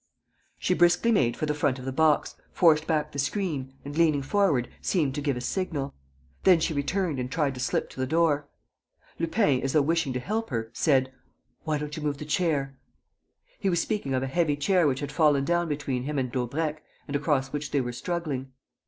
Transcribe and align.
She 0.57 0.73
briskly 0.73 1.11
made 1.11 1.37
for 1.37 1.45
the 1.45 1.53
front 1.53 1.77
of 1.77 1.85
the 1.85 1.91
box, 1.91 2.33
forced 2.51 2.87
back 2.87 3.11
the 3.11 3.19
screen 3.19 3.75
and, 3.85 3.95
leaning 3.95 4.23
forward, 4.23 4.67
seemed 4.81 5.13
to 5.13 5.21
give 5.21 5.37
a 5.37 5.41
signal. 5.41 5.93
Then 6.41 6.59
she 6.59 6.73
returned 6.73 7.19
and 7.19 7.31
tried 7.31 7.53
to 7.53 7.59
slip 7.59 7.87
to 7.91 7.99
the 7.99 8.07
door. 8.07 8.49
Lupin, 9.19 9.61
as 9.61 9.73
though 9.73 9.83
wishing 9.83 10.11
to 10.13 10.19
help 10.19 10.49
her, 10.49 10.71
said: 10.73 11.13
"Why 11.65 11.77
don't 11.77 11.95
you 11.95 12.01
move 12.01 12.17
the 12.17 12.25
chair?" 12.25 12.79
He 13.59 13.69
was 13.69 13.79
speaking 13.79 14.15
of 14.15 14.23
a 14.23 14.25
heavy 14.27 14.55
chair 14.55 14.87
which 14.87 15.01
had 15.01 15.11
fallen 15.11 15.45
down 15.45 15.69
between 15.69 16.01
him 16.05 16.17
and 16.17 16.31
Daubrecq 16.31 16.81
and 17.07 17.15
across 17.15 17.49
which 17.53 17.69
they 17.69 17.79
were 17.79 17.93
struggling. 17.93 18.51